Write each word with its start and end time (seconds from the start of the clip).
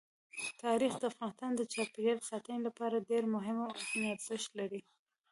تاریخ 0.63 0.93
د 0.99 1.03
افغانستان 1.11 1.51
د 1.55 1.61
چاپیریال 1.73 2.19
ساتنې 2.29 2.59
لپاره 2.67 3.05
ډېر 3.09 3.23
مهم 3.35 3.57
او 3.65 3.71
اړین 3.81 4.03
ارزښت 4.13 4.51
لري. 4.59 4.81